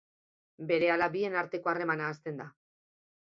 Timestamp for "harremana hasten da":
1.73-2.49